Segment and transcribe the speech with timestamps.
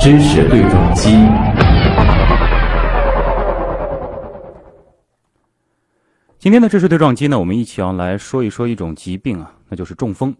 [0.00, 1.10] 知识对撞机。
[6.38, 10.34] 今天的知识对撞机呢，我们一起要来说一说一种疾病啊，那就是中风。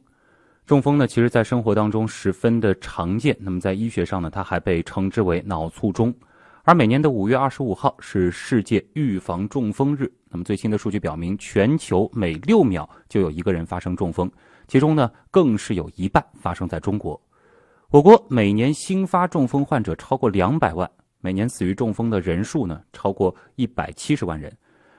[0.65, 3.37] 中风呢，其实在生活当中十分的常见。
[3.41, 6.15] 那么在医学上呢，它还被称之为脑卒中。
[6.63, 10.11] 而每年的五月二十五号是世界预防中风日。
[10.31, 14.31] 那么最新的数据表明，全球每六秒就有一个人发生中风，
[14.69, 17.20] 其中呢，更是有一半发生在中国。
[17.91, 20.88] 我国每年新发中风患者超过两百万，
[21.20, 24.57] 每年死于中风的人数呢超过一百七十万人。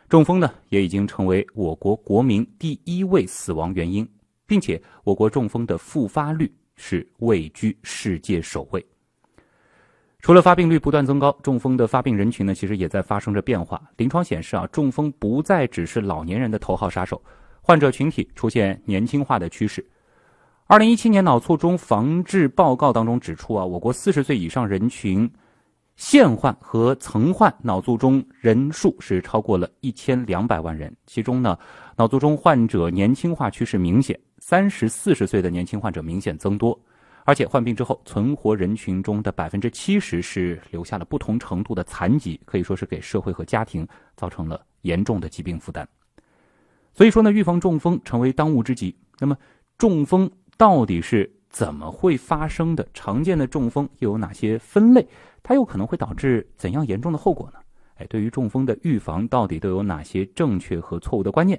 [0.09, 4.05] 中风呢，也已经成为我国国民第一位死亡原因。
[4.47, 8.83] 并且，我国中风的复发率是位居世界首位。
[10.21, 13.79] 除了发病率不断增高，中风的发病人群呢，其实也在发生着变化。
[13.97, 17.21] 临床显示啊，中风不再只是老年人的头号杀手，
[17.69, 19.87] 患者群体出现年轻化的趋势。
[20.65, 25.31] 二零一七年脑卒中防治报告当中指出啊，我国四十岁以上人群。
[25.95, 31.55] 现患和曾患脑卒中人数是超过了一千两百万人，其中呢，
[31.95, 36.75] 脑卒中患者年轻化趋势明显，三十四十岁的年轻患者明显增多，
[37.23, 45.87] 而且患病之后存活人群中的百分之七十是留下了不同程度的残疾，可以说是给社会和家庭造成了严重的疾病负担。
[46.93, 48.95] 所以说呢，预防中风成为当务之急。
[49.19, 49.37] 那么，
[49.77, 52.87] 中风到底是怎么会发生的？
[52.93, 55.05] 常见的中风又有哪些分类？
[55.41, 57.59] 它又可能会导致怎样严重的后果呢？
[57.95, 61.57] 哎，对于中风的预防，到底都有哪些正确和错误的观念？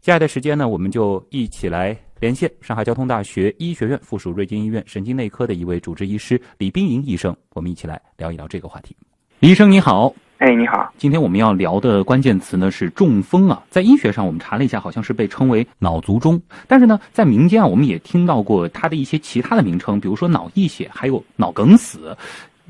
[0.00, 8.94] 接下来的时间呢，我们就一起来连线上海交通大学医学院附属瑞金医院神经内科的一位主治医师李冰莹医生，我们一起来聊一聊这个话题。
[9.40, 10.92] 李医生你好，哎，你好。
[10.98, 22.16] 今天我们要聊的关键词呢是中风啊，在医学上我们查了一下，好像是被称为脑卒中，但是呢，在民间啊，我们也听到过它的一些其他的名称，比如说脑溢血，还有脑梗死。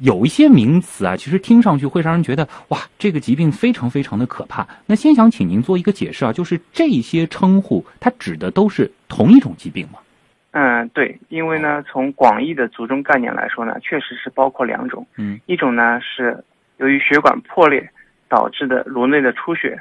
[0.01, 4.67] 有一些名词啊，其实听上去会让人觉得哇，这个疾病非常非常的可怕。
[4.87, 9.99] 那先想请您做一个解释啊，就是这些称呼它指的都是同一种疾病吗？
[10.51, 15.05] 嗯，对，因为呢，从广义的卒中概念来说呢，确实是包括两种。
[15.17, 16.45] 嗯，一种呢是
[16.79, 17.89] 由于血管破裂
[18.29, 19.79] 导致的颅内的出血，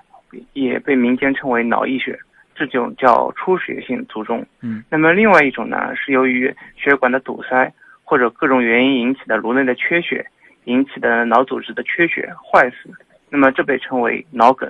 [0.54, 2.18] 也被民间称为脑溢血，
[2.56, 4.46] 这种叫出血性卒中。
[4.62, 7.72] 嗯，那么另外一种呢是由于血管的堵塞。
[8.06, 10.24] 或者各种原因引起的颅内的缺血，
[10.66, 12.90] 引起的脑组织的缺血坏死，
[13.30, 14.70] 那么这被称为脑梗。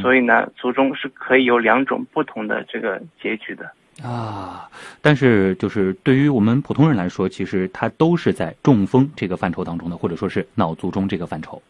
[0.00, 3.68] 所以呢，卒中是可以有两种不同的这个结局的
[4.02, 4.68] 啊。
[5.00, 11.60] 但是就是对于我们普通人来说，其实它都是在中风这个范畴当中的，或者说是脑卒中这个范畴。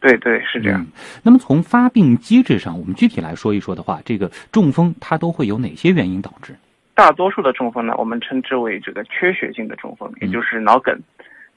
[0.00, 0.86] 对对，是这样。
[1.22, 6.54] 那么从发病机制上，我们具体来说一说的话，这个中风它都会有哪些原因导致？
[6.94, 10.98] 大多数的中风呢，我们称之为这个缺血性的中风，也就是脑梗。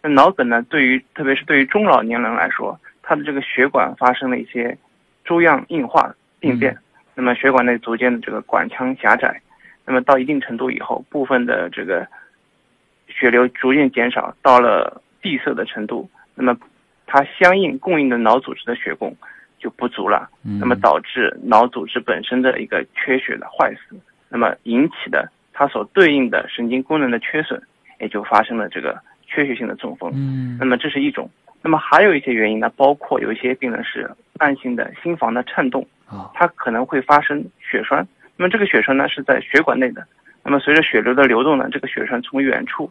[0.02, 4.78] 那脑梗呢，对于特别是对于中老年人来说，他的这个血管发生了一些
[5.26, 6.10] 粥样硬化
[6.40, 6.76] 病变，
[7.16, 9.42] 那么血管内逐渐的这个管腔狭窄，
[9.88, 12.06] 那么到一定程度以后，部分的这个
[13.08, 16.56] 血流逐渐减少，到了闭塞的程度，那么
[17.06, 19.16] 它相应供应的脑组织的血供
[19.58, 23.96] 就不足了，那么导致脑组织本身的一个缺血的坏死。
[24.28, 27.62] 那么引起的它所对应的神经功能的缺损，
[28.02, 30.12] 也就发生了这个缺血性的中风。
[30.14, 31.30] 嗯，那么这是一种。
[31.62, 38.06] 那么还有一些原因呢，包括有一些病人是慢性的心房的颤动，啊，它可能会发生血栓。
[38.38, 40.06] 那么这个血栓呢是在血管内的，
[40.44, 42.90] 那么随着血流的流动呢，这个血栓从远处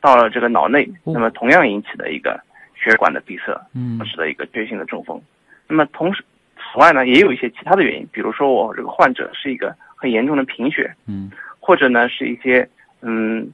[0.00, 2.40] 到了这个脑内，那么同样引起的一个
[2.74, 5.20] 血管的闭塞，嗯，使得一个缺血性的中风。
[5.68, 6.24] 那么同时，
[6.56, 9.74] 此外呢，也有一些其他的原因，比如说我这个患者是一个。
[10.02, 12.66] 很严重的贫血，嗯，或者呢是一些
[13.02, 13.52] 嗯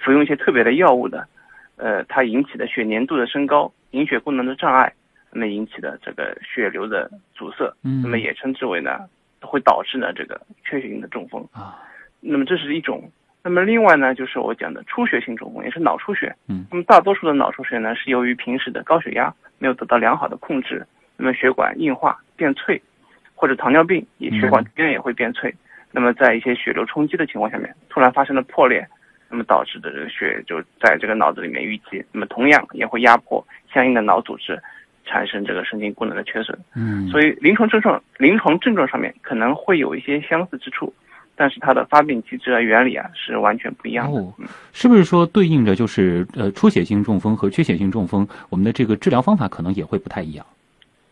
[0.00, 1.26] 服用一些特别的药物的，
[1.74, 4.92] 呃，它引起的血粘度的升高、凝血功能的障碍，
[5.32, 9.00] 那么引起的这个血流的阻塞，嗯，那么也称之为呢
[9.42, 11.78] 会导致呢这个缺血性的中风啊。
[12.20, 13.10] 那么这是一种，
[13.42, 20.86] 那么另外呢就是我讲的出血性中风，也是脑出血，嗯，那么大多数的脑出血呢是由于平时的高血压没有得到良好的控制，
[21.16, 22.80] 那么血管硬化变脆，
[23.34, 25.54] 或者糖尿病也血管边也会变脆。
[25.92, 28.86] 那么在一些血流冲击的情况下面，突然发生了破裂，
[29.28, 34.56] 那么导致的这个血就在这个脑子里面淤积，那么同样也会压迫相应的脑组织，
[35.04, 36.58] 产生这个神经功能的缺损。
[36.74, 40.92] 嗯，所以临床症状临床症状上面可能会有一些相似之处，
[41.34, 44.24] 但是它的发病机制啊、原理啊是完全不一样的。
[44.72, 50.46] 是不是说对应着就是呃出血性中风和缺血性中风，我们的这个治疗方法可能也会不太一样？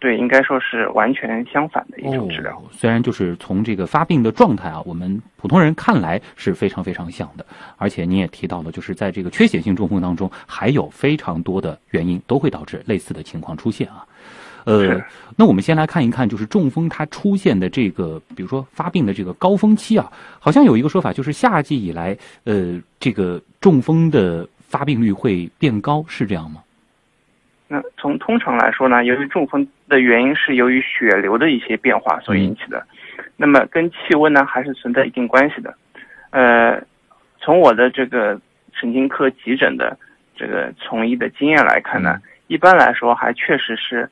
[0.01, 2.53] 对，应该说是完全相反的一种治疗。
[2.53, 7.45] 哦、虽然就是从这个发病的状态啊，我们普通人看来是非常非常像的，
[7.77, 14.07] 而且你也提到了，就是在这个缺血性中风当中，还有非常多的原因都会导致类似的情况出现啊。
[14.65, 15.01] 呃，
[15.35, 26.61] 那我们先来看一看，就是中风它出现的这个，比如说发病的这个高峰期啊，好像有一个说法，就是夏季以来，呃，这个中风的发病率会变高，是这样吗？
[27.69, 32.85] 那从通常来说呢，由于中风的原因是由于血流的一些变化所引起的，
[33.37, 35.75] 那么跟气温呢还是存在一定关系的。
[36.31, 36.83] 呃，
[37.39, 38.41] 从我的这个
[38.73, 39.97] 神经科急诊的
[40.35, 44.09] 这个从医的经验来看呢，一般来说还确实是。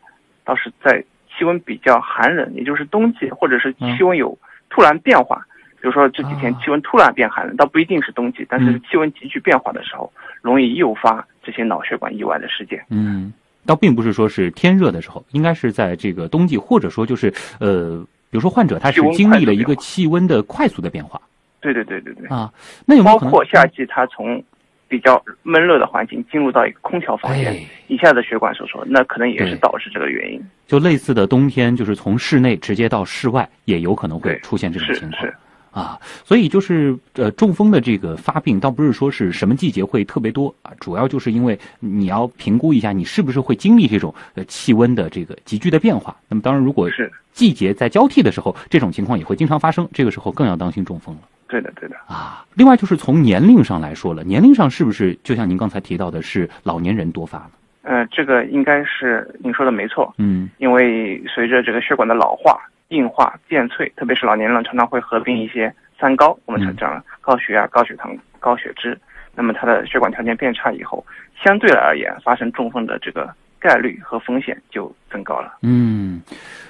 [0.48, 4.38] 倒是在气温比较寒冷，也就是冬季，或者是气温有
[4.70, 5.44] 突然变化，
[5.80, 12.80] 比如说这几天气温突然变寒冷，倒不一定是冬季，但是气温急剧变化的时候，容易诱发这些脑血管意外的事件。
[12.90, 13.32] 嗯，
[13.66, 17.98] 倒并不是说是天热的时候，应该是在这个冬季，或者说就是呃，
[18.30, 21.20] 比如说患者他是经历了一个气温的快速的变化。
[21.60, 22.28] 对对对对对。
[22.28, 22.52] 啊，
[22.86, 24.42] 那有没有包括夏季他从。
[24.88, 30.40] 比较闷热的环境进入到一个空调房间，一下子血管收缩，那可能也是导致这个原因。
[30.64, 35.28] 就类似的冬天，就是从室内直接到室外，也有可能会出现这种情况。
[35.76, 46.16] 啊，所以就是呃，中风的这个发病，倒不是说是什么季节会特别多啊，主要就是因为你要评估一下你是不是会经历这种呃气温的这个急剧的变化。
[46.30, 51.20] 那么当然，如果是季节在交替的时候，这种情况也会经常发生，这个时候更要当心中风了。
[51.46, 52.42] 对的，对的啊。
[52.54, 57.50] 另外就是从年龄上来说了，年龄上是不是就像您刚才提到的，是老年人多发呢？
[57.82, 60.12] 呃，这个应该是您说的没错。
[60.16, 62.58] 嗯，因为随着这个血管的老化、
[62.88, 68.98] 硬化、变脆，特别是老年人常常会合并一些三高，我们常讲高血压、高血糖、高血脂。
[69.34, 71.04] 那么他的血管条件变差以后，
[71.44, 73.28] 相对而言发生中风的这个
[73.58, 75.58] 概率和风险就增高了。
[75.62, 76.22] 嗯。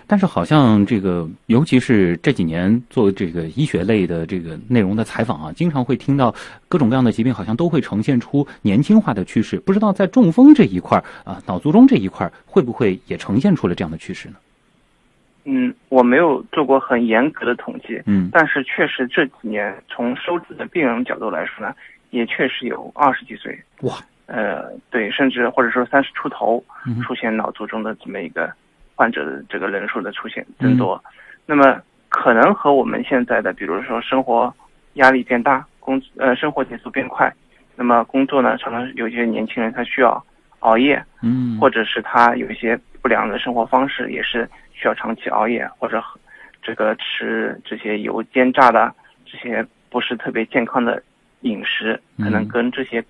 [0.08, 6.32] 但是好像这个，尤其是这几年做这个医学类的这个内容的采访啊，经常会听到
[6.68, 9.58] 各种各样的疾病，好像都会呈现出年轻化的趋势。
[9.60, 14.36] 不知道在中风这一块啊，脑卒中这一块会不会也呈现出了这样的趋势呢？
[15.46, 21.72] 嗯，我没有做过很严格的统计，嗯，但是确实这几年从收治的病人角度来说呢，
[22.10, 23.58] 也确实有二十几岁。
[23.82, 23.94] 哇，
[24.26, 26.62] 呃，对，甚至或者说三十出头
[27.02, 28.52] 出现脑卒中的这么一个。
[28.98, 30.98] 患者的这个人数的出现增多，
[31.44, 31.78] 那么
[32.08, 34.50] 可能和我们现在的，比如说生活
[34.94, 37.30] 压力变大，工呃生活节奏变快，
[37.74, 40.24] 那么工作呢，常常有些年轻人他需要
[40.60, 46.00] 熬夜，嗯，或者是他有一些不良的生活方式，也是需要长期熬夜，或者
[46.62, 48.94] 这个吃这些油煎炸的
[49.24, 51.02] 这些不是特别健康的
[51.40, 53.04] 饮食，可能跟这些。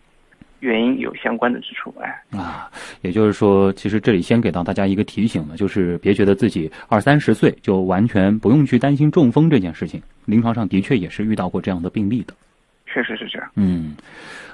[0.60, 2.70] 原因有相关的之处，哎啊，
[3.02, 12.32] 也就是说，其实这里先给到大家一个提醒呢，就是别觉得自己二三十岁就完全不用去担心中风这件事情，临床上的确也是遇到过这样的病例的。
[12.96, 13.46] 确实是这样。
[13.56, 13.94] 嗯，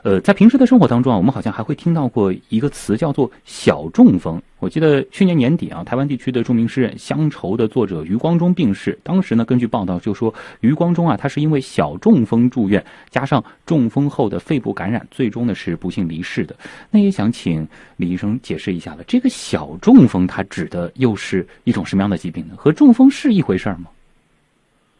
[0.02, 4.42] 呃，在平时的生活当中啊，我们好像还会听到过一个词叫做“小中风”。
[4.58, 8.98] 我记得去年年底啊，台湾地区的著名诗人《乡愁》的作者余光中病逝。
[9.04, 16.56] 当时呢，根据报道就说，余光中啊，他是因为小中风住院，加上中风后的肺部感染，最终呢是不幸离世的。
[16.90, 17.64] 那也想请
[17.96, 22.54] 李医生解释一下了，这个小中风它指的又是一种什么样的疾病呢？
[22.56, 23.86] 和中风是一回事吗？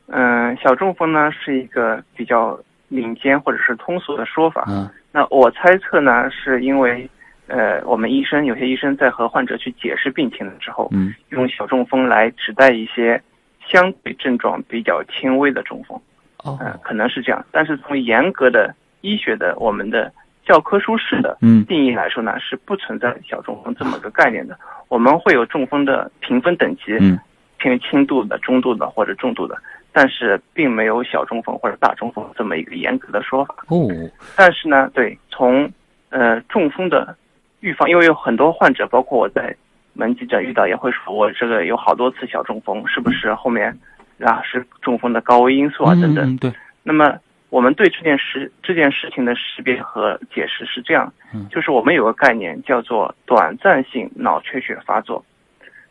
[0.06, 2.56] 嗯，小中风呢是一个比较。
[2.92, 7.08] 民间或者是通俗的说法，嗯，那我猜测呢，是因为，
[7.46, 13.20] 呃，我们医生有些医生在和患者去解释病情的时候，嗯，用小中风来指代一些
[13.66, 15.98] 相对症状比较轻微的中风，
[16.44, 17.42] 哦，嗯，可能是这样。
[17.50, 20.12] 但是从严格的医学的我们的
[20.44, 24.58] 教科书式的定义来说呢，是不存在小中风这么个概念的。
[24.88, 27.18] 我们会有中风的评分等级，嗯，
[27.56, 29.56] 偏轻度的、中度的或者重度的。
[29.94, 33.86] 但是并没有小中风或者大中风这么一个严格的说法哦。
[34.34, 35.70] 但是呢，对从
[36.08, 37.14] 呃中风的
[37.60, 39.54] 预防，因为有很多患者，包括我在
[39.92, 43.78] 门急诊遇到，也会说我这个有好多次小中风，是不是后面
[44.18, 46.36] 啊是中风的高危因素啊等等？
[46.38, 46.50] 对。
[46.82, 47.18] 那么
[47.50, 51.12] 我们对这件事这件事情的识别和解释是这样，
[51.50, 55.22] 就是我们有个概念叫做短暂性脑缺血发作，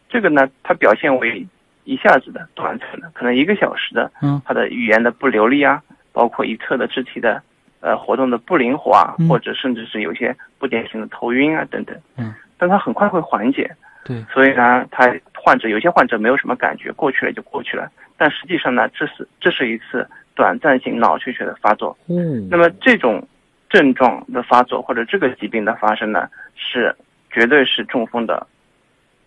[0.09, 1.45] 这个呢它表现为。
[1.83, 7.41] 一下子的短暂的，可能一个小时的，嗯，他的语言的不流利啊，包括一侧的肢体的，
[7.79, 13.69] 呃，活动的不灵活啊，或者甚至是有些不典型的头晕啊等等，嗯，但他很快会缓解，
[14.05, 23.27] 对，所以呢，他患者有些患者没有什么感觉，过去了就过去了，但实际上呢，这是这是一次短暂性脑缺血的发作，嗯，那么这种
[23.69, 26.95] 症状的发作或者这个疾病的发生呢，是
[27.31, 28.45] 绝对是中风的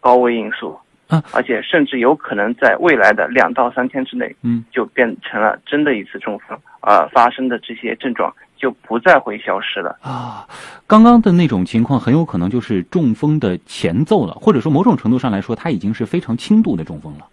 [0.00, 0.78] 高危因素。
[1.08, 10.46] 啊，而且甚至有可能在未来的两到三天之内，嗯，就变成了真的一次中风，呃，发生的这些症状就不再会消失了啊。
[10.86, 17.26] 刚刚的那种情况很有可能就是中风的前奏了，或者说某种程度上来说，它已经是非常轻度的中风了。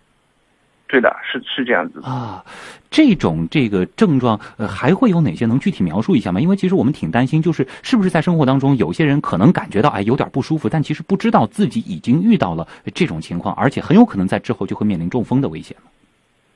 [0.91, 2.43] 对的，是是这样子啊。
[2.89, 5.45] 这种这个症状，呃，还会有哪些？
[5.45, 6.41] 能具体描述一下吗？
[6.41, 15.77] 因为其实我们挺担心，就是是不是在生活当中，有些人可能感觉到哎有点不舒服，但其实不知道自己已经遇到了这种情况，而且很有可能在之后就会面临中风的危险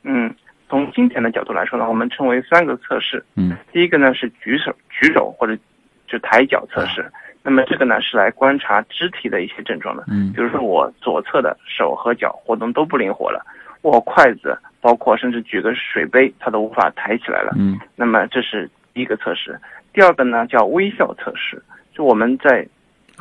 [0.03, 0.29] 嗯，
[0.67, 3.23] 从经典的角度来说呢，我们称为三个测试。
[3.35, 5.57] 嗯，第一个呢是举手举手或者
[6.05, 7.09] 就抬脚测试，
[7.43, 10.03] 那么这个呢是来观察肢体的一些症状的。
[10.09, 13.41] 嗯，比如说我左侧的手和脚活动都不灵活了。
[13.85, 17.53] 握筷子，包括甚至举个水杯，他都无法抬起来了。
[17.57, 19.59] 嗯，那么这是第一个测试。
[19.93, 21.61] 第二个呢叫微笑测试，
[21.93, 22.67] 就我们在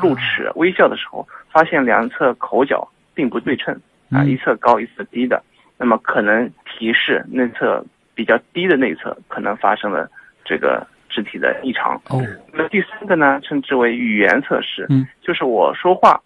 [0.03, 3.79] 露齿微笑的时候，发现两侧口角并不对称
[4.11, 5.43] 啊，一侧高一侧低的，
[5.77, 10.11] 那么可能提示内侧比较低的内侧可能发生了
[10.45, 11.95] 这个肢体的异常。
[12.09, 12.21] 哦，
[12.53, 16.21] 那么第三个呢称之为语言测试，嗯，就是我说话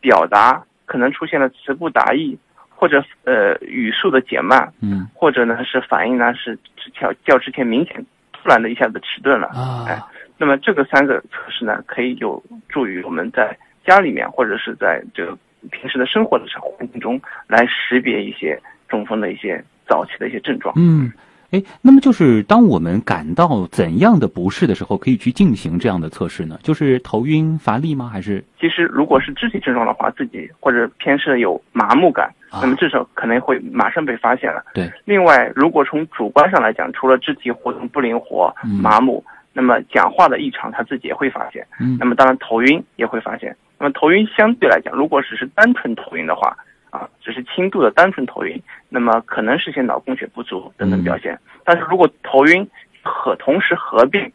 [0.00, 2.36] 表达可能出现了词不达意。
[2.74, 6.58] 或者呃语速的减慢，嗯，或者呢是反应呢是
[6.92, 9.98] 较较之前明显突然的一下子迟钝了啊，哎，
[10.36, 15.36] 那么这个三个测试呢可以有助于我们在家里面或者是在这个
[15.70, 21.12] 平时的生活的环境中来识别一些中风的一些早期的一些症状，嗯。
[21.54, 26.58] 哎，那么就是当我们感到怎样的不适的时候，可以去进行这样的测试呢？
[26.64, 28.10] 就是头晕乏力吗？
[28.12, 28.42] 还是？
[28.58, 32.28] 其实如果是肢体症状的话，自己或者偏是有麻木感，
[32.60, 34.64] 那么这时候可能会马上被发现了。
[34.74, 34.90] 对。
[35.04, 41.64] 另外，如果从主观上来讲，除了肢体活动不灵活、麻木，那么讲话的异常他自己也会发现。
[41.78, 41.96] 嗯。
[42.00, 43.56] 那么当然头晕也会发现。
[43.78, 46.56] 那么头晕相对来讲，如果只是单纯头晕的话。
[46.94, 51.36] 啊，只是轻度的单纯头晕，那么可能是些脑供血不足等等表现。
[51.64, 52.64] 但是如果头晕
[53.02, 54.30] 和同时合并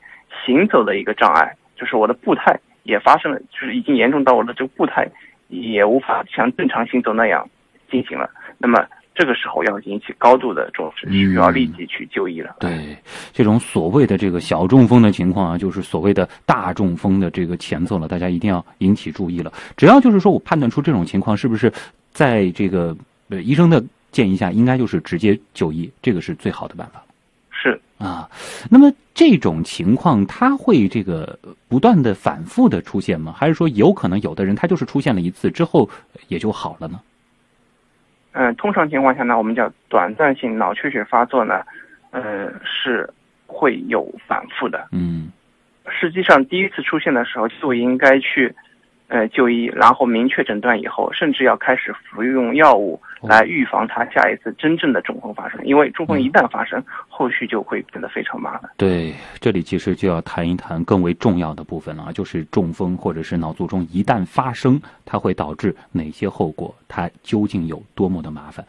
[0.46, 5.08] 行走的一个障碍，就是我的步态也发生了，就是已经严重到我的这个步态
[5.48, 7.50] 也无法像正常行走那样
[7.89, 8.30] 进行了。
[8.58, 8.86] 那么
[9.16, 12.58] 这个时候要引起高度的重视，需要立即去就医了。
[12.60, 12.98] 对，
[13.32, 19.50] 这种所谓的这个小中风的情况啊，就是所谓的大中风的这个前奏了，大家一定要引起注意了。
[19.78, 21.72] 只要就是说我判断出这种情况，是不是？
[22.20, 22.94] 在这个
[23.30, 27.02] 呃医生的建议下，应该就是直接就医，这个是最好的办法。
[27.50, 28.30] 是啊，
[28.70, 33.32] 那么这种情况它会这个不断的反复的出现吗？
[33.32, 35.90] 还是说有可能有的人他就是出现了一次之后
[36.28, 37.00] 也就好了呢？
[38.34, 41.64] 嗯，通常情况下呢，我们叫短暂性脑缺血发作呢，
[42.12, 43.10] 呃是
[43.48, 44.90] 会有反复的。
[44.92, 45.32] 嗯，
[45.88, 48.54] 实际上第一次出现的时候就应该去。
[49.10, 55.60] 呃，就医，然后明确诊断以后，甚至要开始服用药物来预防他下一次真正的中风发生。
[55.66, 58.70] 因为中风一旦发生，后续就会变得非常麻烦。
[58.78, 66.74] 对，这里其实就要谈一谈更为重要的部分了啊，就是中风或者是脑卒中一旦发生，它会导致哪些后果？
[66.88, 68.63] 它究竟有多么的麻烦？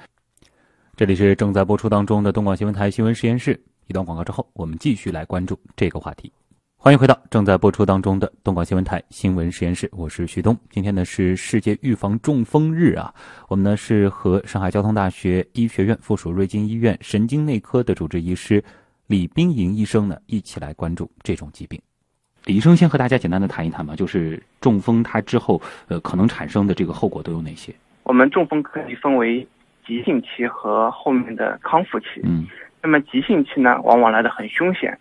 [0.97, 3.61] 这里是正在播出当中的东莞新闻台新闻实验室。
[3.88, 6.32] 一段广告之后，我们继续来关注这个话题。
[6.82, 10.56] 欢迎回到正在播出当中的东广新闻台新闻实验室，我是徐东。
[10.70, 13.12] 今天呢是世界预防中风日啊，
[13.49, 18.64] 我们呢是和上海交通大学医学院附属瑞金医院神经内科的主治医师
[19.08, 21.78] 李冰莹医生呢一起来关注这种疾病。
[22.46, 27.75] 李医生先和大家简单的谈一谈吧，就是中风它之后呃可能产生的这个后果都有哪些？
[28.04, 29.46] 我们中风可以分为
[29.87, 32.22] 急性期和后面的康复期。
[32.22, 32.46] 嗯，
[32.82, 34.99] 那么急性期呢，往往来的很凶险。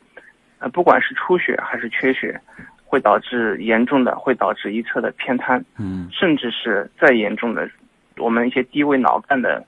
[0.59, 2.39] 呃，不管是出血还是缺血，
[2.85, 7.69] 会导致严重的，会导致一侧的偏瘫，嗯，甚至是再严重的，
[8.17, 9.63] 我们一些低位脑干的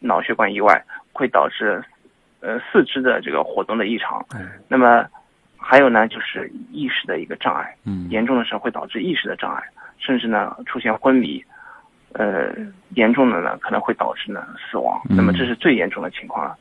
[0.00, 1.82] 脑血管意外，会导致
[2.40, 4.24] 呃四肢的这个活动的异常。
[4.34, 5.06] 嗯，那么
[5.56, 9.62] 还有呢，就是意识的一个障碍，嗯，严重的时候会导致意识的障碍，
[9.98, 11.44] 甚至呢出现昏迷，
[12.12, 12.52] 呃，
[12.94, 15.00] 严重的呢可能会导致呢死亡。
[15.08, 16.56] 那么这是最严重的情况了。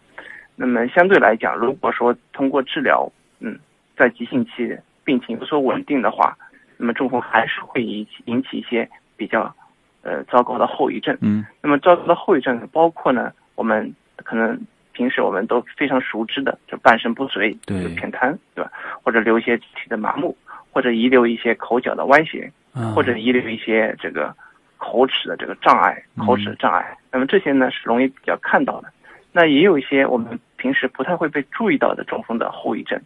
[0.56, 3.12] 那么相对来讲，如果说通过治疗，
[3.44, 3.60] 嗯，
[3.98, 6.36] 在急性期病情有所稳定的话，
[6.78, 9.54] 那么中风还是会引起引起一些比较，
[10.02, 11.16] 呃糟糕的后遗症。
[11.22, 14.60] 嗯，那么糟糕的后遗症包括呢，我们可能
[14.94, 18.72] 平时我们都非常熟知的，就半身不遂、对偏瘫，对吧？
[19.04, 20.36] 或者留一些肢体的麻木，
[20.72, 22.50] 或者遗留一些口角的歪斜，
[22.96, 24.34] 或者遗留一些这个
[24.78, 26.98] 口齿的这个障碍、口齿的障碍。
[27.12, 28.90] 那么这些呢是容易比较看到的。
[29.32, 33.02] 那也有一些我们平时不太会被注意到的中风的后遗症。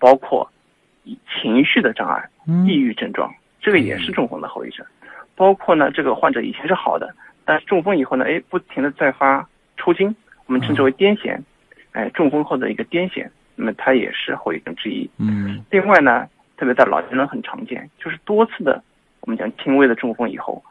[0.00, 0.50] 包括
[1.40, 2.28] 情绪的障碍、
[2.66, 4.84] 抑郁症状，这个也是中风的后遗症。
[5.36, 7.14] 包括呢，这个患者以前是好的，
[7.44, 10.14] 但是中风以后呢，哎，不停的在发抽筋，
[10.46, 11.38] 我们称之为癫痫，
[11.92, 15.08] 哎，中风后的一个癫痫，那么它也是后遗症之一。
[15.18, 16.26] 嗯另外呢，
[16.56, 18.82] 特别在老年人很常见，就是多次的
[19.20, 20.62] 我们讲轻微的中风以后，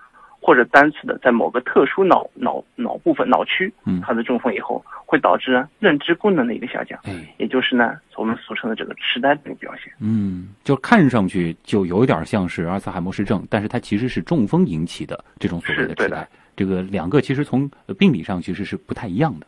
[0.42, 9.94] 或者单次的在某个特殊脑脑脑部分脑区嗯，它的中风以后，会导致认知功能的一个下降，哎也就是呢我们俗称的这个痴呆的表现。
[10.00, 16.28] 嗯，就看上去就有点像是阿尔茨海默氏症，但是它其实是中风引起的这种所谓的痴呆。
[16.56, 19.48] 这个两个其实从呃病理上其实是不太一样的。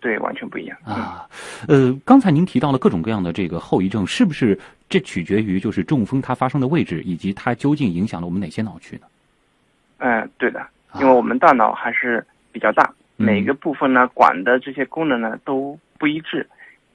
[0.00, 0.78] 对，完全不一样。
[0.86, 1.28] 嗯啊，
[1.66, 9.02] 呃，刚才您提到了各种各样的这个后遗症，是不是这取决于就是中风它发生的位置，以及它究竟影响了我们哪些脑区呢？
[9.98, 16.46] 嗯、对的，因为我们大脑还是比较大，每个部分呢管的这些功能呢都不一致。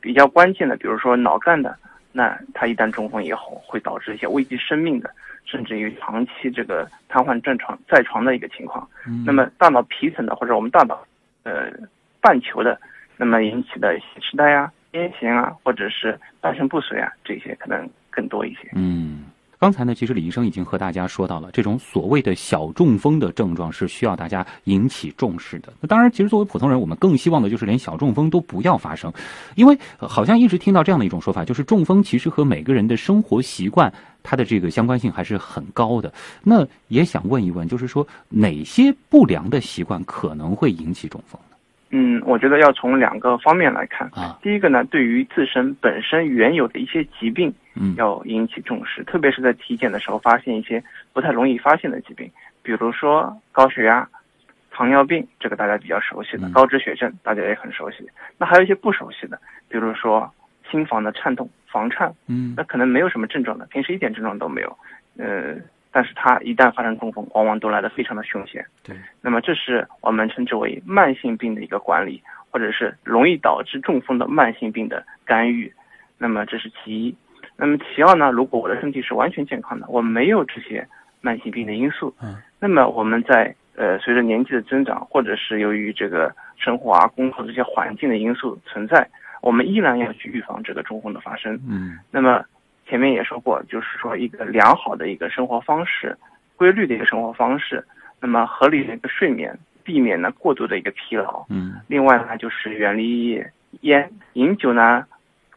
[0.02, 1.78] 比较关键的，比如说脑干的，
[2.12, 5.10] 那它一旦中风以后，会导致一些危及生命的，
[5.46, 8.86] 甚至于长期这个瘫痪正床在床的一个情况。
[9.08, 11.02] 嗯那么大脑皮层的或者我们大脑
[11.44, 11.72] 呃
[12.20, 12.78] 半球的，
[13.16, 18.70] 那么引起的痴呆啊、癫痫啊，或者是半身不遂啊，这些可能更多一些。
[18.76, 19.24] 嗯，
[19.64, 25.72] 刚才呢，其实李医生已经和大家说到了，这种所谓的小中风的症状是需要大家引起重视的。
[25.80, 29.10] 那当然，其实作为普通人，我们更希望的就是连小中风都不要发生，
[29.56, 36.14] 因为、好像一直听到这样的一种说法，就是中风其实和每个人的生活习惯它的这个相关性还是很高的。
[36.44, 41.40] 那也想问一问，就是说哪些不良的习惯可能会引起中风？
[41.96, 44.10] 嗯，我觉得要从两个方面来看。
[44.16, 47.94] 啊，第一个呢，对于自身本身原有的一些疾病嗯。
[47.96, 50.84] 要引起重视，特别是在体检的时候发现一些
[51.14, 52.28] 不太容易发现的疾病，
[52.64, 54.08] 比如说高血压、
[54.72, 58.10] 糖尿病，这个大家比较熟悉的嗯；高脂血症，大家也很熟悉。
[58.40, 60.28] 那还有一些不熟悉的，比如说
[60.72, 62.56] 心房的颤动、房颤，嗯。
[62.58, 64.78] 那可能没有什么症状的，平时一点症状都没有，
[65.20, 65.56] 呃，
[65.94, 68.66] 但是它一旦发生中风，往往都来得非常的凶险。
[68.84, 75.72] 对，那么这是我们称之为慢性病的一个管理，或者是容易导致中风的慢性病的干预。
[76.18, 77.16] 那么这是其一。
[77.56, 78.32] 那么其二呢？
[78.32, 80.86] 如果我的身体是完全健康的，我没有这些
[81.22, 89.08] 慢性病的因素，嗯，那么我们在呃随着年纪的增长，或者是由于这个生活啊、工作这些环境的因素存在，
[89.42, 91.54] 我们依然要去预防这个中风的发生。
[91.70, 92.44] 嗯那么
[92.94, 96.16] 前面也说过，就是说一个良好的一个生活方式，
[96.56, 97.84] 规律的一个生活方式，
[98.20, 101.44] 那么合理的一个睡眠，避免呢过度的一个疲劳。
[101.50, 103.44] 嗯另外呢，就是远离
[103.82, 105.04] 烟，饮酒呢，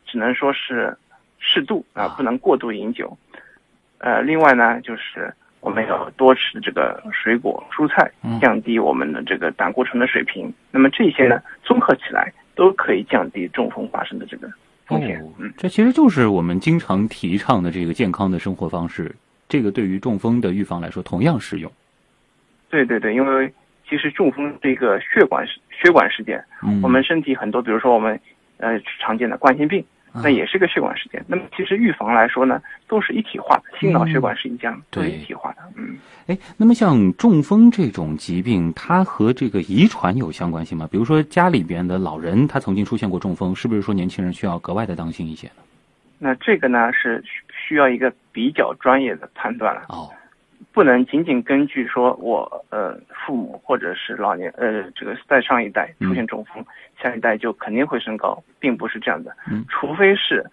[0.07, 0.97] 只能说是
[1.39, 3.15] 适度啊啊，不能过度饮酒。
[3.99, 10.51] 呃，另外呢，就是我们要多吃这个水果、蔬菜嗯，降低我们的这个胆固醇的水平。
[10.71, 14.51] 那么这些呢，综合起来都可以降低中风发生的这个
[14.87, 15.21] 风险。
[15.21, 19.15] 哦嗯，这其实就是我们经常提倡的这个健康的生活方式。
[19.49, 21.71] 这个对于中风的预防来说同样适用。
[22.69, 23.53] 对对对，因为
[23.89, 28.19] 其实中风是一个血管血管事件，嗯，我们身体很多，比如说我们
[28.57, 31.25] 呃常见的冠心病，啊那也是个血管事件。
[31.27, 35.59] 那么其实预防来说呢，都是一体化的，心脑血管是一样，都一体化的。
[35.77, 40.89] 嗯，哎，那么像中风这种疾病，它和这个遗传有相关性吗？
[40.91, 45.55] 比如说家里边的老人他曾经出现过中风，是不是说年轻人需要格外的当心一些呢？
[46.19, 50.09] 那这个呢是需需要一个比较专业的判断了，哦，
[50.77, 56.63] 不能仅仅根据说我呃父母或者是老年呃这个在上一代出现中风，
[57.01, 59.35] 下一代就肯定会升高，并不是这样的。
[59.51, 60.45] 嗯除非是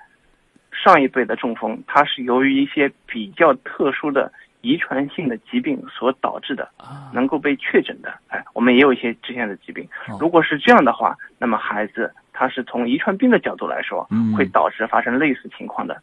[0.71, 4.31] 上一辈的中风，它是由于一些比较特殊的
[4.62, 8.13] 遗传性的疾病所导致的，啊，能够被确诊的。
[8.29, 10.15] 哎，我们也有一些这样的疾病哦。
[10.21, 16.01] 如果是这样的话，那么孩子他是从遗传病的角度来说嗯，会导致发生类似情况的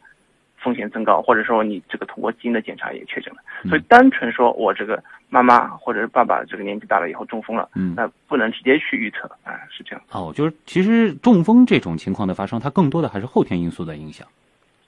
[0.61, 3.41] 风险增高，或者说你这个通过基因的检查也确诊了。
[3.63, 9.29] 嗯所以单纯说我这个妈妈或者是爸爸这个年纪大了以后中风了，嗯，那不能直接去预测。
[9.43, 14.27] 啊，是这样，哦，就是其实中风这种情况的发生，它更多的还是后天因素的影响。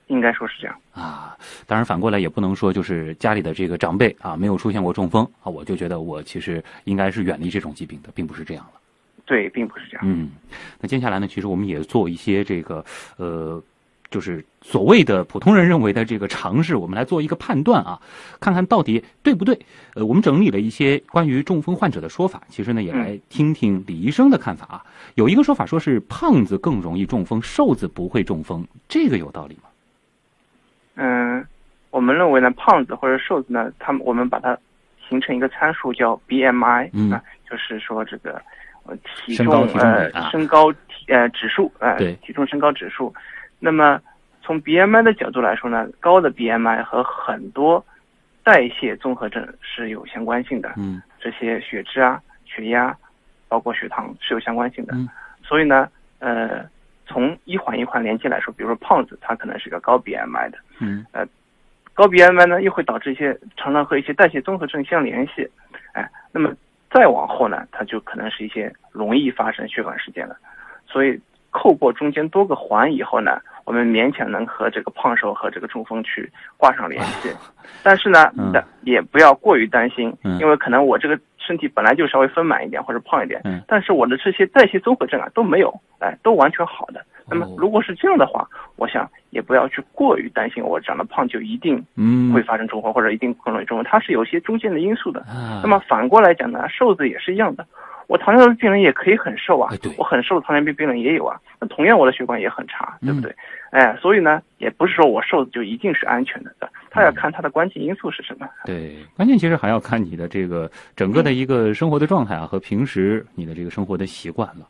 [0.07, 0.75] 应该说是这样。
[0.91, 8.79] 啊，当然反过来也不能说就是家里的这个长辈啊没有出现过中风啊，我就觉得我其实应该是远离这种疾病的，并不是这样了。
[9.25, 10.03] 对，并不是这样。
[10.05, 10.29] 嗯，
[10.81, 12.83] 那接下来呢，其实我们也做一些这个
[13.17, 13.63] 呃，
[14.13, 17.99] 就是所谓的普通人认为的这个尝试，我们来做一个判断啊，
[18.39, 19.57] 看看到底对不对。
[19.95, 24.85] 呃，我们整理了一些关于中风患者的说法，其实呢也来听听李医生的看法啊。
[25.15, 29.69] 有一个说法说是胖子更容易中风，瘦子不会中风，这个有道理吗？
[30.93, 31.43] 嗯，
[31.89, 34.55] 我们认为呢，胖子或者瘦子呢，他们我们把它
[35.09, 38.39] 形成一个参数叫 BMI，嗯啊，就是说这个
[38.83, 38.95] 呃
[39.25, 43.11] 体重呃身高体呃指数呃对体重身高指数。
[43.65, 43.97] 那么
[44.41, 47.81] 从 BMI 的角度来说呢，高的 BMI 和很多
[48.43, 50.73] 代谢综合症是有相关性的。
[50.75, 52.93] 嗯这些血脂啊、血压，
[53.47, 54.93] 包括血糖是有相关性的。
[54.95, 55.07] 嗯
[55.41, 55.87] 所以呢，
[56.19, 56.65] 呃，
[57.07, 61.25] 从一环一环连接来说，比如说胖子，他可能是个高 BMI 的，嗯呃
[61.93, 65.49] 高 BMI 呢又会导致一些常常和一些代谢综合症相联系，
[65.93, 66.53] 哎，那么
[66.91, 70.35] 再往后呢，它就可能是一些容易发生血管事件了。
[70.85, 71.17] 所以
[71.51, 77.29] 扣过中间多个环以后呢，我们勉强能和这个胖瘦和这个中风去挂上联系，
[77.81, 87.03] 但是呢嗯，也不要过于担心嗯，因为可能我这个身体本来就稍微丰满一点或者胖一点嗯，但是我的这些代谢综合症啊都没有，哎，都完全好的。
[87.25, 88.45] 那么哦如果是这样的话，
[88.75, 95.21] 我想也不要去过于担心，我长得胖就一定嗯，会发生中风或者一定更容易中风，它是有些中间的因素的。
[95.21, 97.65] 啊，那么反过来讲呢，瘦子也是一样的。
[98.07, 101.39] 我糖尿病病人也可以很瘦啊哎，我很瘦的糖尿病病人也有啊。
[101.59, 103.35] 那同样我的血管也很差，嗯对不对？
[103.71, 106.53] 哎，所以呢，也不是说我瘦就一定是安全的，
[106.91, 108.47] 他嗯要看他的关键因素是什么。
[108.65, 114.67] 对，关键其实还要看你的这个整个的一个生活的状态啊，和平时你的这个生活的习惯了。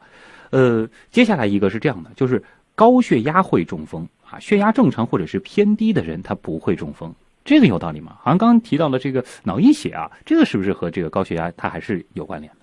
[0.51, 2.41] 呃，接下来一个是这样的，就是
[2.75, 8.15] 高血压会中风啊，血压正常或者是偏低的人他不会中风，这个有道理吗？
[8.21, 12.62] 好像刚刚提到了这个脑溢血啊，这个是不是和这个高血压它还是有关联的？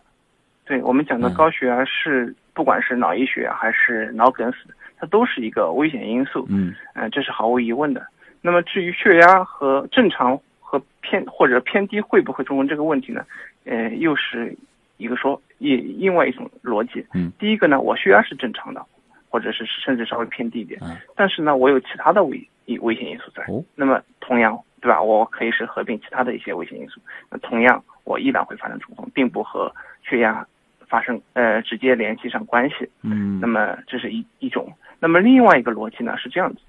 [0.71, 4.59] 对我们讲的嗯高血压是，不管是脑溢血啊还是脑梗死，
[4.97, 6.47] 它都是一个危险因素。
[6.49, 8.07] 嗯嗯、这是毫无疑问的。
[8.41, 13.27] 那么至于血压和正常和偏或者偏低会不会中风这个问题呢？
[13.65, 14.57] 呃，又是
[14.97, 17.05] 一个说也另外一种逻辑。
[17.15, 18.81] 嗯，第一个呢，我血压是正常的，
[19.29, 22.49] 或者是甚至稍微偏低一点，嗯但是呢，我有其他的危
[22.81, 23.43] 危险因素在。
[23.49, 25.03] 哦那么同样，对吧？
[25.03, 30.47] 我可以是合并其他的一些危险因素，那同样我依然会发生中风，并不和血压
[30.91, 32.87] 发生呃直接联系上关系。
[33.03, 34.71] 嗯那么这是一一种。
[34.99, 36.61] 那么另外一个逻辑呢是这样子，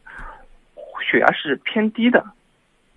[1.03, 2.23] 血压是偏低的，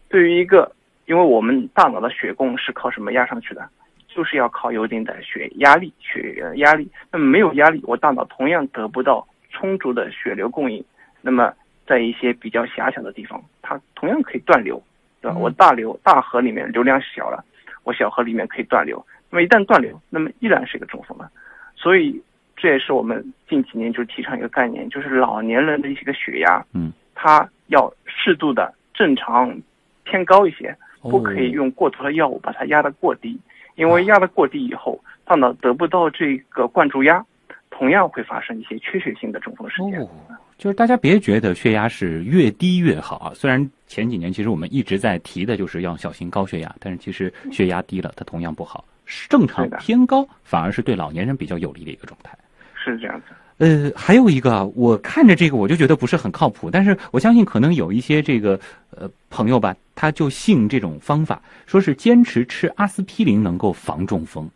[0.08, 0.70] 对于一个，
[1.06, 3.68] 因为我们大脑的血供是靠什么压上去的？
[4.06, 6.88] 就是要靠有一定的血压力、血呃压力。
[7.10, 10.84] 那么没有压力，我大脑同样得不到充足的血流供应。
[11.20, 11.52] 那么
[11.84, 14.80] 在一些比较狭小的地方，它同样可以断流，
[15.20, 15.36] 对吧？
[15.36, 17.44] 嗯我大流大河里面流量小了，
[17.82, 19.04] 我小河里面可以断流。
[19.34, 21.28] 那么一旦断流，那么依然是一个中风了。
[21.74, 22.22] 所以
[22.56, 29.60] 这也是我们近几年就提倡一个概念，就是老年人的一些个血压，嗯，它要适度的正常
[30.04, 30.68] 偏高一些，
[31.00, 33.36] 哦不可以用过多的药物把它压得过低，
[33.74, 37.26] 因为压得过低以后，大脑得不到这个灌注压，
[37.70, 40.00] 同样会发生一些缺血性的中风事件。
[40.00, 40.08] 哦，
[40.56, 43.32] 就是大家别觉得血压是越低越好啊。
[43.34, 48.84] 虽然前几年其实我们一直在提的就是要小心高血压，但是其实血压低了它同样不好，
[49.28, 52.36] 正常偏高反而是对老年人比较有利的一个状态。
[52.74, 53.34] 是这样子。
[53.58, 58.58] 呃，还有一个啊，我看着这个我就觉得不是很靠谱，但是我相信可能有一些这个
[58.90, 64.50] 呃朋友吧，他就信这种方法，说是坚持吃阿司匹林能够防中风。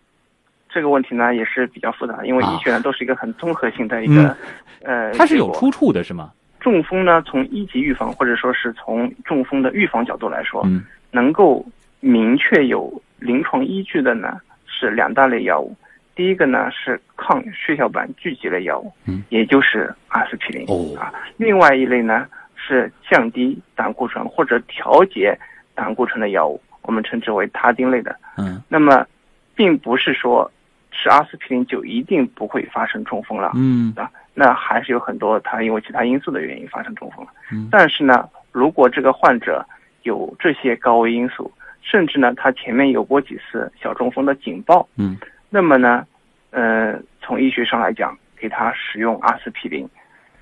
[0.68, 4.36] 这个问题呢也是比较复杂，因为啊医学呢都是一个很综合性的一个、
[4.82, 6.32] 呃，它是有出处的，是吗？
[6.58, 11.64] 中风呢，从一级预防或者说是从中风的预防角度来说，嗯能够
[12.00, 14.38] 明确有临床依据的呢
[14.78, 15.74] 是两大类药物。
[16.14, 21.12] 第一个呢是抗血小板聚集类药物，嗯，也就是阿司匹林、哦啊。
[21.36, 25.36] 另外一类呢是降低胆固醇或者调节
[25.74, 28.14] 胆固醇的药物，我们称之为他汀类的。
[28.36, 29.06] 嗯那么，
[29.54, 30.50] 并不是说
[30.90, 33.52] 吃阿司匹林就一定不会发生中风了。
[33.54, 37.30] 嗯啊，那还是有很多他因为其他因素的原因发生中风了。
[37.52, 39.64] 嗯但是呢，如果这个患者
[40.02, 41.50] 有这些高危因素，
[41.90, 45.16] 甚至呢他前面有过几次小中风的警报，嗯
[45.48, 46.07] 那么呢，
[46.51, 49.88] 呃，从医学上来讲，给他使用阿司匹林，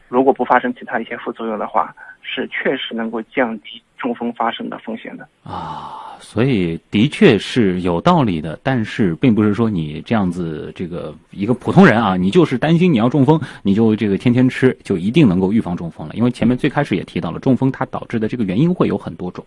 [0.08, 5.28] 如果不发生其他一些副作用的话，是确实能够降低中风发生的风险的。
[5.44, 16.14] 啊，所以的确是有道理的，但是并不是说你这样子这个一个普通人啊，你就是担心你要中风，你就这个天天吃，就一定能够预防中风了。
[16.14, 19.46] 因为前面最开始也提到了，中风它导致的这个原因会有很多种。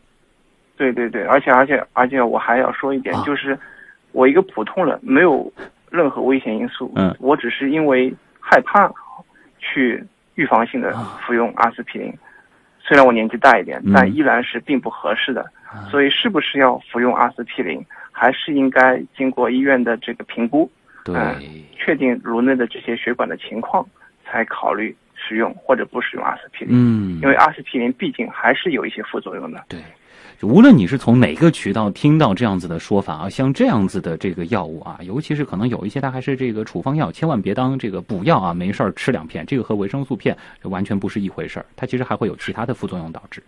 [0.80, 3.58] 对对对，而且而且而且我还要说一点，啊就是
[4.14, 5.52] 我一个普通人没有
[5.92, 8.90] 任何危险因素，嗯我只是因为害怕
[9.60, 10.02] 去
[10.36, 12.14] 预防性的啊服用阿司匹林。
[12.80, 15.42] 虽然我年纪大一点，嗯但依然是并不合适的。
[15.70, 20.68] 啊所以是不是要服用阿司匹林，还是应该经过医院的这个评估，
[21.06, 21.14] 对，
[21.76, 23.86] 确定颅内的这些血管的情况，
[24.26, 26.74] 才考虑使用或者不使用阿司匹林。
[26.74, 29.64] 嗯，因为阿司匹林毕竟还是有一些副作用的。
[29.70, 29.80] 对，
[30.42, 43.44] 无论你是从哪个渠道听到这样子的说法啊，像这样子的这个药物啊，尤其是可能有一些它还是这个处方药，千万别当这个补药啊，没事儿吃两片，这个和维生素片完全不是一回事儿，它其实还会有其他的副作用导致。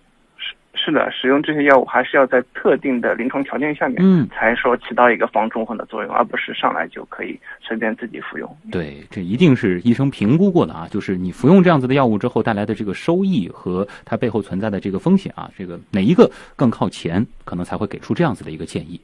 [0.74, 8.58] 是的，使用这些药物还是要在特定的临床条件下面，嗯，才说起到一个防中风的作用，而不是上来就可以随便自己服用。
[8.72, 19.00] 对，这一定是医生评估过的啊，就是你服用这样子的药物之后带来的这个收益和它背后存在的这个风险啊，这个哪一个更靠前，可能才会给出这样子的一个建议。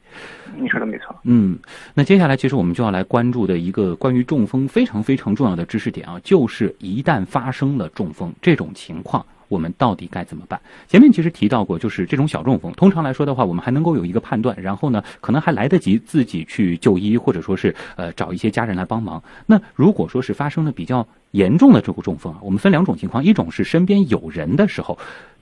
[0.55, 1.15] 你说的没错。
[1.23, 1.59] 嗯，
[1.93, 9.23] 那接下来其实我们就要来关注的一个关于中风非常非常重要的知识点啊，就是一旦发生了中风这种情况。
[9.47, 10.59] 我们到底该怎么办？
[10.87, 19.21] 前面其实提到过，就是这种小中风，通常来说的话，我们还能够有一个判断，然后呢，可能还来得及自己去就医，或者说是呃找一些家人来帮忙。
[19.45, 24.97] 那如果说是发生了比较严重的这个中风啊，我们分两种情况，一种是身边有人的时候，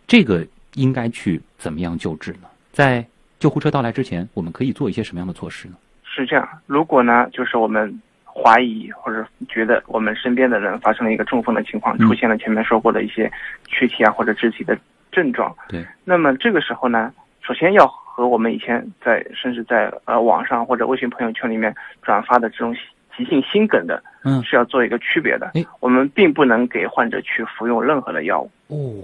[0.08, 2.48] 这个应该去怎么样救治呢？
[2.72, 3.06] 在
[3.40, 5.76] 救护车到来之前，我们可以做一些什么样的措施呢？
[6.04, 8.02] 是这样，如果呢，就是我们。
[8.36, 13.32] 怀疑或者觉得我们身边的人发生了一个中风的情况，出现了前面说过的一些
[13.66, 14.78] 躯体啊或者肢体的
[15.10, 15.56] 症状。
[15.70, 15.86] 对。
[16.04, 22.76] 那么这个时候呢，首先要和我们以前在甚至在呃网上或者微信朋友圈里面转发的这种
[23.16, 25.54] 急性心梗的，嗯，是要做一个区别的。
[25.80, 28.52] 我们并不能给患者去服用任何的药物。
[28.68, 29.02] 哦。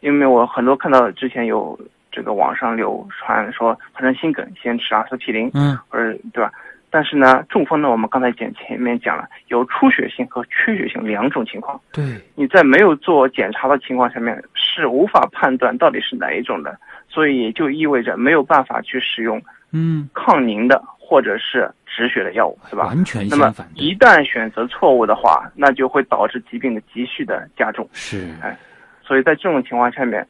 [0.00, 1.78] 因为我很多看到之前有
[2.10, 6.52] 这个网上流传说发生心梗先吃阿司匹林，嗯，或者对吧？
[6.94, 11.80] 但是呢，中风呢，我们刚才讲前面讲了，有出血性和缺血性两种情况。
[11.90, 16.78] 对，你在没有做检查的情况下面是无法判断到底是哪一种的，
[17.08, 22.84] 所以也就意味着没有办法去使用嗯抗凝的或者是止血的药物，是吧？
[22.88, 23.54] 完全相反。
[23.56, 27.88] 那么一旦选择错误的话，那就会导致疾病的急剧的加重。
[27.94, 28.54] 是，哎，
[29.02, 30.28] 所以在这种情况下面，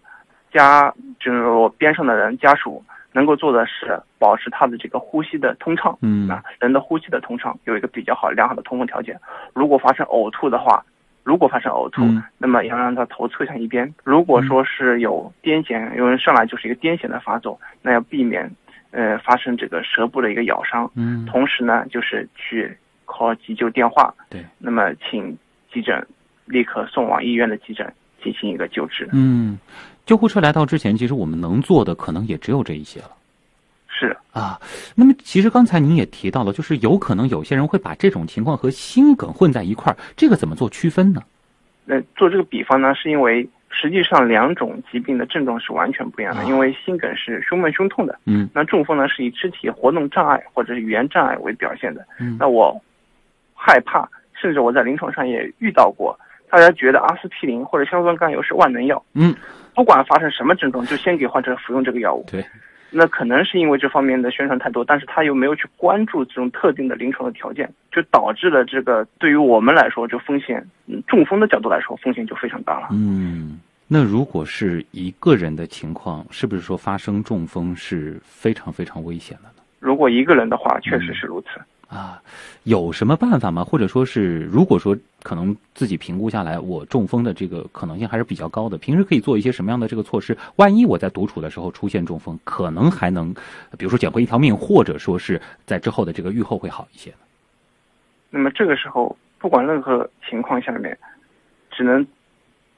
[0.53, 2.81] 家就是我边上的人家属。
[3.13, 9.19] 能够做的是保持他的这个呼吸的通畅，嗯啊，人的呼吸的通畅有一个比较好良好的通风条件。
[9.53, 10.85] 如果发生呕吐的话，
[11.23, 12.03] 如果发生呕吐，
[12.39, 13.93] 那么要让他头侧向一边。
[14.03, 18.51] 如果说是有癫痫，有人上来就是一个癫痫的发作，那要避免
[18.91, 20.91] 呃发生这个舌部的一个咬伤。
[20.97, 25.37] 嗯，同时呢，就是去 call 急救电话，对，那么请
[25.73, 26.05] 急诊
[26.47, 29.09] 立刻送往医院的急诊进行一个救治。
[29.13, 29.59] 嗯。
[30.05, 33.11] 救护车来到之前，其实我们能做的可能也只有这一些了。
[33.89, 34.59] 是啊，
[34.97, 41.23] 那么其实刚才您也提到了，就是有可能有些人会把这种情况和心梗混在一块儿，这个怎么做区分呢？
[41.85, 46.43] 那做这个比方呢，是因为实际上两种疾病的症状是完全不一样的。
[46.45, 52.05] 因为心梗是胸闷胸痛的，嗯，那中风呢是以肢体活动障碍或者是语言障碍为表现的。
[52.19, 52.81] 嗯，那我
[53.55, 56.19] 害怕，甚至我在临床上也遇到过，
[56.53, 59.35] 大家觉得阿司匹林或者硝酸甘油是万能药，嗯。
[59.75, 62.27] 不管发生什么症状，就先给患者服用这个药物。
[62.31, 62.45] 对，
[62.91, 70.63] 那可能是因为这方面的宣传太多，但是他又没有去关注这种特定的临床的条件，就导致了这个对于我们来说，就风险，
[71.07, 72.89] 中风的角度来说，风险就非常大了。
[72.91, 79.63] 嗯，那如果是一个人的情况，是不是说发生中风是非常非常危险的呢？
[79.81, 81.49] 如果一个人的话，确实是如此。
[81.93, 82.23] 啊，
[82.63, 83.63] 有什么办法吗？
[83.63, 90.35] 或者说是，如果说可能自己评估下来，我中风的这个可能性还是比较高的，平时可以做一些什么样的这个措施？
[90.57, 93.35] 万一我在独处的时候出现中风，可能还能，
[93.77, 97.13] 比如说捡回一条命，或者说是在之后的这个愈后会好一些
[98.31, 100.97] 那么这个时候，不管任何情况下面，
[101.71, 102.07] 只能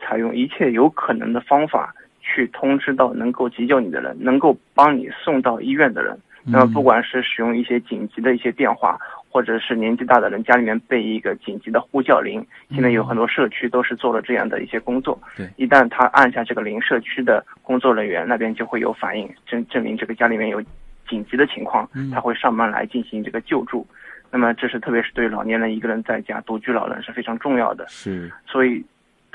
[0.01, 6.19] 采用一切有可能的方法去通知到能够急救你的人，能够帮你送到医院的人。
[6.47, 8.99] 那么，不管是使用一些紧急的一些电话，
[9.31, 15.19] 或者是年纪大的人家里面备一个紧急的呼叫铃，现在有很多社区都是做了这样的一些工作。
[15.37, 20.63] 对，一旦他按下这个铃，社区的工作人员那边就会有反应，证证明这个家里面有
[21.09, 23.87] 紧急的情况，他会上门来进行这个救助。
[24.31, 27.87] 那么，这是特别是对老年人一个人在家独居老人是非常重要的。
[27.89, 28.85] 是，所以。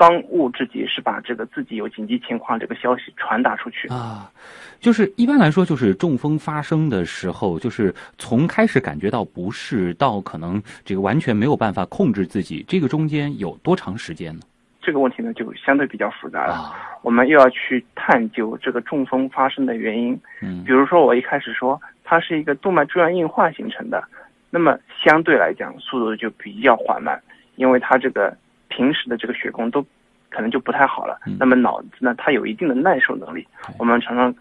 [0.00, 4.32] 当务之急是把这个自己有紧急情况这个消息传达出去啊，
[4.80, 14.40] 就是一般来说，就是中风发生的时候，就是从开始感觉到不适到可能这个完全没有办法控制自己，这个中间有多长时间呢？
[14.80, 20.18] 这个问题呢就相对比较复杂了，我们又要去探究这个中风发生的原因。
[20.40, 24.02] 嗯，比如说我一开始说它是一个动脉粥样硬化形成的，
[24.48, 27.20] 那么相对来讲速度就比较缓慢，
[27.56, 28.34] 因为它这个。
[28.80, 29.84] 平时的这个血供都
[30.30, 33.46] 可能就不太好了，那么脑子呢，它有一定的耐受能力。
[33.78, 34.34] 我们常常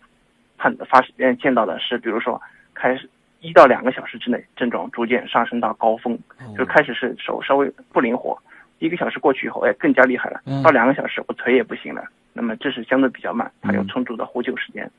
[0.57, 2.41] 看发现见到的是，比如说
[2.73, 3.09] 开始
[3.41, 6.17] 一到两个小时之内，症状逐渐上升到高峰，
[6.57, 8.41] 就开始是手稍微不灵活，
[8.77, 10.39] 一个小时过去以后，哎，更加厉害了。
[10.63, 12.01] 到两个小时，我腿也不行了。
[12.31, 14.89] 那么这是相对比较慢，它有充足的呼救时间。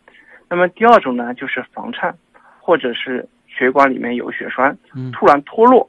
[0.51, 2.15] 那么第二种呢，就是房颤，
[2.59, 4.77] 或者是血管里面有血栓，
[5.15, 5.89] 突然脱落。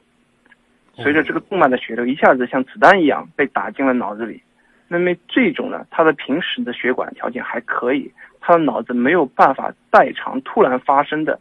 [0.94, 4.42] 随着这个动脉的血流一下子像子弹一样被打进了脑子里，
[4.88, 11.38] 那么这种呢，他的平时的血管条件还可以，他的脑子没有办法代偿突然发生的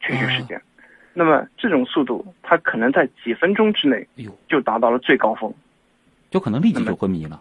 [0.00, 0.60] 缺血事件。
[1.14, 4.06] 那么这种速度，他可能在几分钟之内
[4.48, 5.52] 就达到了最高峰，
[6.30, 7.40] 就可能立即就昏迷了。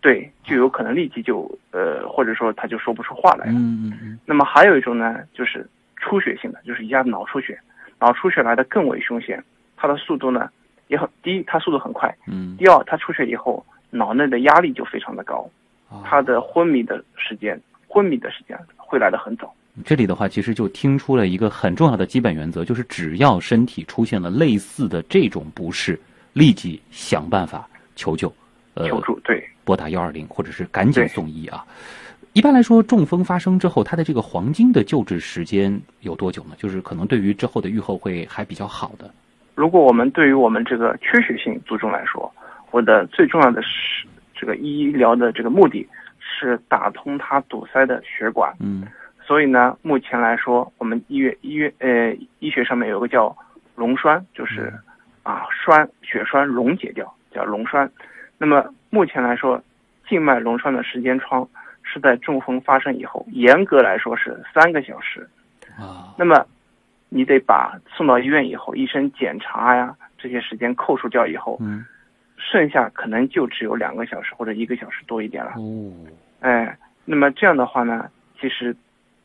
[0.00, 3.52] 对，就有可能立即就呃，或者说他就说不出话来了。
[3.52, 4.18] 嗯嗯嗯。
[4.26, 5.64] 那么还有一种呢，就是
[5.96, 7.58] 出血性的，就是一下子脑出血，
[8.00, 9.44] 脑出血来的更为凶险，
[9.80, 10.50] 它的速度呢
[10.88, 12.14] 也很第一，它速度很快。
[12.26, 12.54] 嗯。
[12.58, 15.48] 第二，它出血以后，脑内的压力就非常的高，
[16.04, 19.52] 它的昏迷的时间，昏迷的时间会来的很早。
[19.84, 25.98] 这里的话，其实就听出了一个很重要的基本原则，就是只要身体出现了类似的这种不适，
[26.34, 27.66] 立即想办法
[27.96, 28.30] 求救。
[28.74, 29.42] 呃，求助对。
[29.64, 31.64] 拨打幺二零，或者是赶紧送医啊！
[32.32, 36.56] 一般来说，中风发生之后，它的这个黄金的救治时间有多久呢？
[36.58, 39.12] 就是可能对于之后的愈后会还比较好的。
[39.60, 42.32] 如果我们对于我们这个缺血性卒中来说，
[42.70, 45.86] 我的最重要的是这个医疗的这个目的
[46.18, 48.50] 是打通它堵塞的血管。
[48.58, 48.88] 嗯。
[49.22, 53.36] 所以呢，目前来说，我们医院医院呃医学上面有个叫
[53.76, 54.72] 溶栓，就是
[55.24, 57.86] 啊栓血栓溶解掉，叫溶栓。
[58.38, 59.62] 那么目前来说，
[60.08, 61.46] 静脉溶栓的时间窗
[61.82, 65.28] 是在中风发生以后，严格来说是三个小时。
[65.78, 66.46] 啊，那么
[67.10, 71.84] 你得把送到医院以后，医生检查呀这些时间扣除掉以后，嗯，
[72.38, 75.52] 剩下可能就只有两个小时或者一个小时多一点了。
[75.56, 75.92] 哦，
[76.40, 78.08] 哎，那么这样的话呢，
[78.40, 78.74] 其实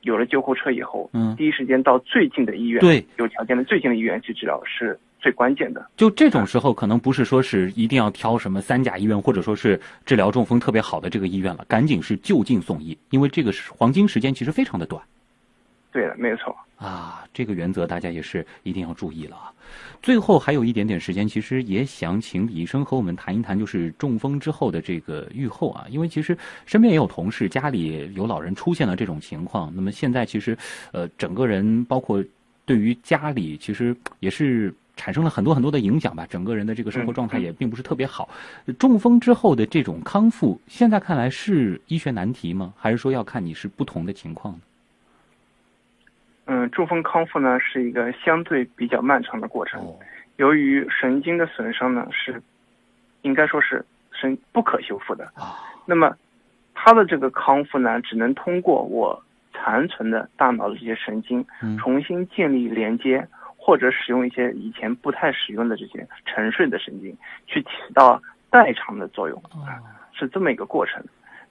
[0.01, 4.99] 有了救护车以后，嗯，第一时间到最近的医院，对，有条件的最近的医院去治疗是。
[5.21, 15.01] 最关键的，就这种时候，可能不是说是一定要挑什么三甲医院，或者说是治疗中风特别好的这个医院了，赶紧是就近送医，因为这个是黄金时间其实非常的短。
[15.95, 19.53] 对的，没有错啊，这个原则大家也是一定要注意了啊。
[20.03, 30.57] 最后还有一点点时间，其实也想请李医生和我们谈一谈，就是中风之后的这个愈后啊，因为其实身边也有同事家里有老人出现了这种情况，那么现在其实
[30.91, 32.21] 呃整个人包括
[32.65, 34.75] 对于家里其实也是。
[34.97, 38.29] 产生了很多很多的影响吧，整个人的这个生活状态也并不是特别好。
[38.79, 42.73] 中风之后的这种康复，现在看来是医学难题吗？
[42.77, 44.57] 还是说要看你是不同的情况？
[46.45, 49.81] 嗯，中风康复呢是一个相对比较漫长的过程。
[50.37, 52.41] 由于神经的损伤呢是，
[53.21, 55.31] 应该说是神不可修复的。
[55.85, 56.15] 那么，
[56.73, 59.21] 它的这个康复呢，只能通过我
[59.53, 61.45] 残存的大脑的这些神经
[61.77, 63.27] 重新建立连接。
[63.57, 69.81] 或者使用一些以前不太使用的这些沉睡的神经，去起到代偿的作用啊，
[70.13, 71.03] 是这么一个过程。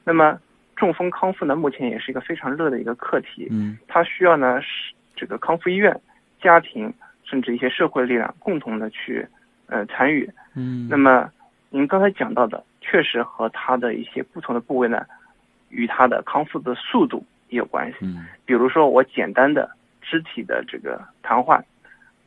[0.05, 0.39] 那么
[0.77, 3.49] 中风康复呢，目前也是一个非常热的一个课题。
[3.51, 5.99] 嗯，它需要呢是这个康复医院、
[6.41, 6.93] 家庭
[7.25, 9.27] 甚至一些社会力量共同的去
[9.67, 10.29] 呃参与。
[10.55, 11.31] 嗯，那么
[11.71, 15.05] 您刚才讲到的，确实和它的一些不同的部位呢，
[15.69, 17.99] 与它的康复的速度也有关系。
[18.03, 19.71] 嗯，比如说我简单的
[20.03, 21.63] 肢体的这个瘫痪。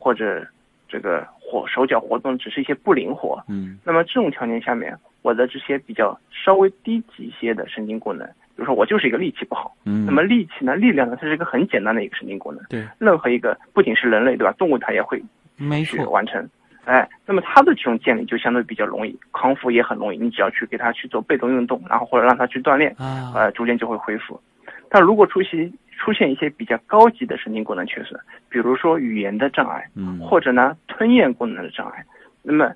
[0.00, 0.46] 或者
[0.88, 4.96] 这个活手脚活动只是一些不灵活，嗯，那么这种条件下面，
[5.28, 15.22] 我的这些比较稍微低级一些的神经功能，比如说我就是一个力气不好，嗯，那么力气呢，力量呢，它是一个很简单的一个神经功能，对，任何一个不仅是人类对吧，动物它也会
[15.58, 16.48] 没错完成，
[16.86, 24.40] 哎，那么它的这种建立就相对比较容易，康复也很容易，你只要去给它去做被动运动，然后或者让它去锻炼，啊，呃，逐渐就会恢复，
[24.88, 32.02] 但如果出现出现一些比较高级的神经功能缺损，比如说语言的障碍，嗯，或者呢吞咽功能的障碍，
[32.42, 32.72] 那么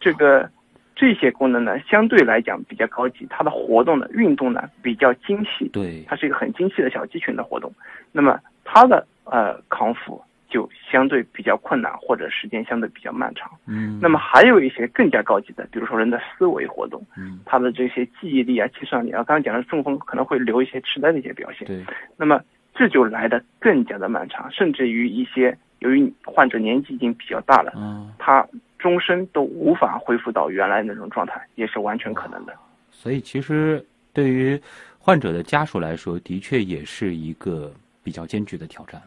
[0.00, 0.48] 这个
[0.94, 7.72] 这些功能呢相对来讲比较高级，它的活动呢运动呢比较精细，对，它是一个很精细的小肌群的活动，
[8.12, 21.84] 那么它的呃康复就相对比较困难，或者时间相对比较漫长，嗯，那么还有一些更加高级的，比如说人的思维活动，嗯，他的这些记忆力啊、计算力啊，刚刚讲的中风可能会留一些痴呆的一些表现，对，
[22.16, 22.40] 那么。
[22.74, 28.42] 这就来的更加的漫长，甚至于一些由于患者年纪已经比较大了，嗯，他
[28.82, 32.52] 终身都无法恢复到原来那种状态，也是完全可能的。
[32.90, 34.60] 所以，其实对于
[34.98, 39.00] 患者的家属来说，的确也是一个比较艰巨的挑战。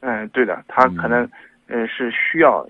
[0.00, 1.28] 嗯，对的，他可能
[1.68, 2.66] 呃是需要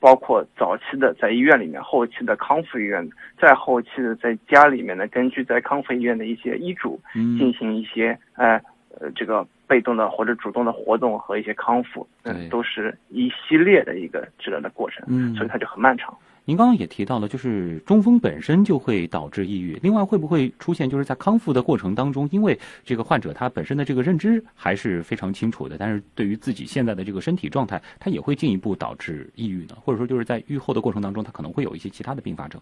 [0.00, 3.06] 包括早期的在医院里面，后期的康复医院，
[3.38, 6.98] 再后期的在家里面呢，根据在康复医院的一些医嘱
[7.38, 8.60] 进行一些呃。
[9.00, 16.16] 呃，这个被动的或者主动的活动和一些康复，嗯，都是一系列的一个治疗的过程，嗯，所以它就很漫长。
[16.46, 29.74] 您刚刚也提到了，就是中风本身就会导致抑郁，另外会不会出现就是在康复的过程当中，因为这个患者他本身的这个认知还是非常清楚的，但是对于自己现在的这个身体状态，他也会进一步导致抑郁呢？
[29.82, 32.60] 或者说就是在愈后的过程当中，他可能会有一些其他的并发症？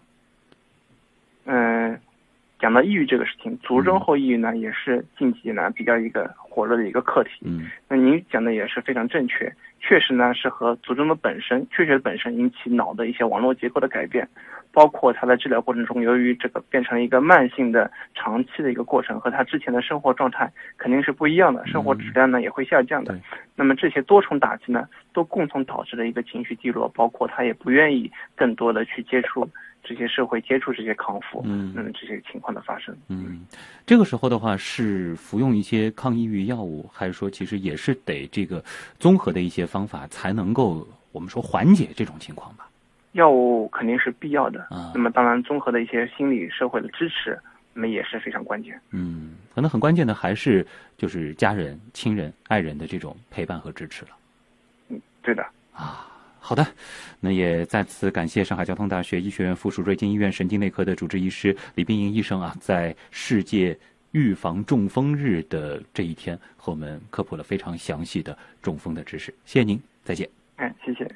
[2.63, 2.63] 嗯。
[2.63, 7.31] 讲到抑郁这个事情，卒中后抑郁呢，也是近几年比较一个火热的一个课题。
[7.41, 14.25] 嗯，那您讲的也是非常正确，确实呢是和卒中的本身，缺血本身引起脑的一些网络结构的改变，
[14.71, 23.13] 包括他在治疗过程中，由于这个变成一个慢性的、长期的一个过程，和他之前的生活状态肯定是不一样的，生活质量呢也会下降的。
[23.57, 29.49] 那么这些多重打击呢，都共同导致了一个情绪低落，包括他也不愿意更多的去接触。
[29.83, 33.45] 这些社会接触这些康复，嗯，嗯，这些情况的发生，嗯，
[33.85, 38.63] 这个时候的话是服用一些抗抑郁药物，还是说其实也是得这个
[38.97, 42.67] 综合的一些方法才能够我们说缓解这种情况吧？
[43.11, 47.37] 药物肯定是必要的，啊，那么当然综合的一些心理社会的支持，
[47.73, 48.79] 那么也是非常关键。
[48.91, 50.65] 嗯，可能很关键的还是
[50.97, 54.11] 就是家人、亲人、爱人的这种陪伴和支持了。
[54.87, 55.45] 嗯，对的。
[55.73, 56.07] 啊。
[56.45, 56.67] 好的，
[57.21, 63.75] 那也再次感谢上海交通大学医学院附属瑞金医院神经内科的主治医师李冰莹医生啊，在世界
[64.11, 69.33] 预防中风日的这一天，和我们科普了非常详细的中风的知识。
[69.45, 70.29] 谢谢您，再见。
[70.57, 71.09] 嗯，谢谢。